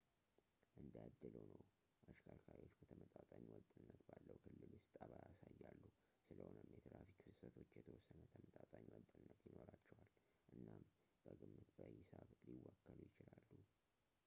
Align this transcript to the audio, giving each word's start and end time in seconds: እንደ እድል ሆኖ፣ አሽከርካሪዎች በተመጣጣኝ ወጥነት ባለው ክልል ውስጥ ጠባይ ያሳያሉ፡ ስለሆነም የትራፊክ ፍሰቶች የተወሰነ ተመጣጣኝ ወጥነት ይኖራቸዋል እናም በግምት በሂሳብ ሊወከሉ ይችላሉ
እንደ 0.81 0.93
እድል 1.07 1.33
ሆኖ፣ 1.41 1.51
አሽከርካሪዎች 2.11 2.75
በተመጣጣኝ 2.77 3.43
ወጥነት 3.55 3.99
ባለው 4.07 4.37
ክልል 4.45 4.71
ውስጥ 4.77 4.87
ጠባይ 4.97 5.21
ያሳያሉ፡ 5.27 5.83
ስለሆነም 6.27 6.71
የትራፊክ 6.75 7.19
ፍሰቶች 7.35 7.71
የተወሰነ 7.79 8.23
ተመጣጣኝ 8.35 8.87
ወጥነት 8.97 9.43
ይኖራቸዋል 9.49 10.09
እናም 10.55 10.83
በግምት 11.27 11.69
በሂሳብ 11.81 12.31
ሊወከሉ 12.49 12.99
ይችላሉ 13.09 13.51